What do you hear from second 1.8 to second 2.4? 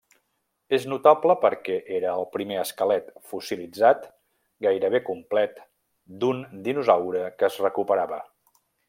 era el